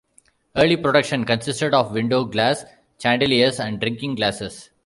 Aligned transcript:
Early 0.55 0.77
production 0.77 1.25
consisted 1.25 1.75
of 1.75 1.91
window 1.93 2.25
glass, 2.25 2.65
chandeliers 2.97 3.59
and 3.59 3.79
drinking 3.79 4.15
glasses. 4.15 4.71